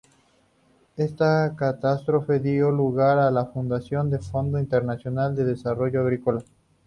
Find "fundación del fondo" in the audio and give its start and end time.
3.45-4.57